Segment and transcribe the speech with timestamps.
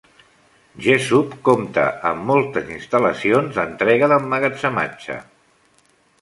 [0.85, 5.21] Jessup compta amb moltes instal·lacions d'entrega d'emmagatzematge.